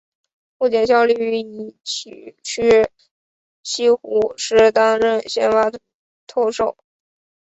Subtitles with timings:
[0.57, 2.89] 目前效力于崎玉
[3.61, 5.71] 西武狮担任先发
[6.25, 6.75] 投手。